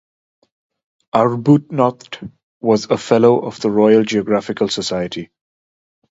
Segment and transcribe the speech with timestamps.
[1.13, 5.29] Arbuthnot was a fellow of the Royal Geographical Society.